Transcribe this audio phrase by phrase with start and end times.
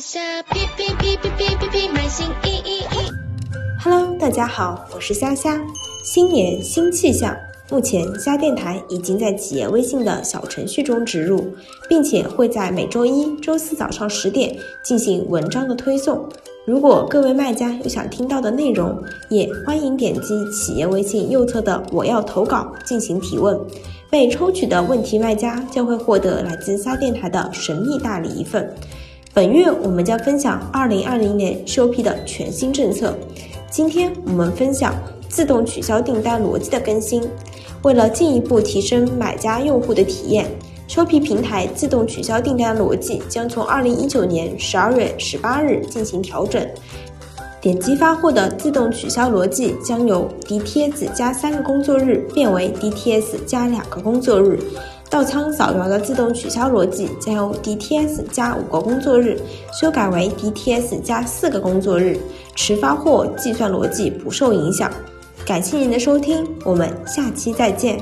[0.00, 3.10] 下哔哔哔哔哔哔哔，买新衣衣衣。
[3.82, 5.58] Hello，大家好，我是虾虾。
[6.04, 7.34] 新年新气象，
[7.70, 11.42] 目前虾电台已经在企业微信的小程序中植入，
[11.88, 16.28] 并且会在每周一、周四早上十点进行文章的推送。
[16.66, 23.58] 如果各位卖家有想听到的内容，也欢迎点击企业微信右侧的“我要投稿”进行提问。
[24.10, 28.70] 被抽取的问题卖家将会获得来自虾电台的神秘大礼一份。
[29.36, 33.14] 本月我们将分享二零二零年 SHOP 的全新政策。
[33.70, 34.94] 今天我们分享
[35.28, 37.22] 自动取消订单逻辑的更新。
[37.82, 40.46] 为了进一步提升买家用户的体验
[40.88, 46.66] ，SHOP 平台自动取消订单逻辑将从二零一九年十二月十八日进行调整。
[47.66, 54.56] 点击发货的自动取消逻辑将由 DTS 加三个工作日变为 DTS 加两个工作日。
[55.10, 59.36] 到仓扫描的自动取消逻辑将由 DTS 加五个工作日
[59.72, 62.16] 修改为 DTS 加四个工作日，
[62.54, 64.88] 迟发货计算逻辑不受影响。
[65.44, 67.98] 感谢您的收听，我们下期再见。